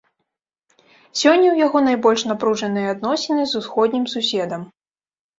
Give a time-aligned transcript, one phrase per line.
[1.19, 4.61] Сёння ў яго найбольш напружаныя адносіны з усходнім суседам.